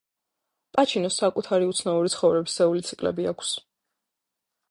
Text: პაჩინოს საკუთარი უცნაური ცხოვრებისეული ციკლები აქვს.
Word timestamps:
პაჩინოს 0.77 1.17
საკუთარი 1.23 1.67
უცნაური 1.73 2.11
ცხოვრებისეული 2.15 2.83
ციკლები 2.89 3.31
აქვს. 3.35 3.55